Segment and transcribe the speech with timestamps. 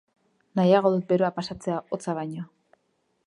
[0.59, 2.47] Nahiago dut beroa pasatzea, hotza baino.